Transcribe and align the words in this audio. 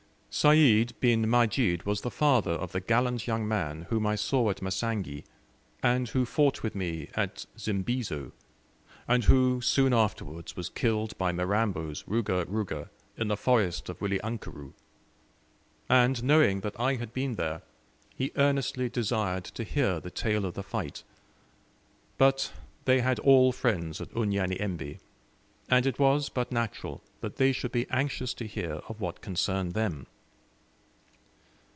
Sayd 0.33 0.93
bin 1.01 1.29
Majid 1.29 1.83
was 1.85 2.01
the 2.01 2.09
father 2.09 2.51
of 2.51 2.71
the 2.71 2.79
gallant 2.79 3.27
young 3.27 3.45
man 3.45 3.81
whom 3.89 4.07
I 4.07 4.15
saw 4.15 4.49
at 4.49 4.61
Masangi, 4.61 5.25
and 5.83 6.07
who 6.07 6.23
fought 6.23 6.63
with 6.63 6.73
me 6.73 7.09
at 7.15 7.45
Zimbizo, 7.59 8.31
and 9.09 9.25
who 9.25 9.59
soon 9.59 9.93
afterwards 9.93 10.55
was 10.55 10.69
killed 10.69 11.17
by 11.17 11.33
Mirambo's 11.33 12.03
Ruga 12.07 12.45
Ruga 12.47 12.87
in 13.17 13.27
the 13.27 13.35
forest 13.35 13.89
of 13.89 13.99
Wilyankuru; 13.99 14.71
and, 15.89 16.23
knowing 16.23 16.61
that 16.61 16.79
I 16.79 16.95
had 16.95 17.11
been 17.13 17.35
there, 17.35 17.61
he 18.15 18.31
earnestly 18.37 18.87
desired 18.87 19.43
to 19.43 19.65
hear 19.65 19.99
the 19.99 20.09
tale 20.09 20.45
of 20.45 20.53
the 20.53 20.63
fight; 20.63 21.03
but 22.17 22.53
they 22.85 23.01
had 23.01 23.19
all 23.19 23.51
friends 23.51 23.99
at 23.99 24.11
Unyanyembe, 24.15 24.97
and 25.67 25.85
it 25.85 25.99
was 25.99 26.29
but 26.29 26.53
natural 26.53 27.03
that 27.19 27.35
they 27.35 27.51
should 27.51 27.73
be 27.73 27.85
anxious 27.89 28.33
to 28.35 28.47
hear 28.47 28.75
of 28.87 29.01
what 29.01 29.19
concerned 29.19 29.73
them. 29.73 30.07